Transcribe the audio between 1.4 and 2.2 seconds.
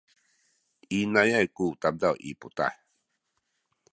ku tademaw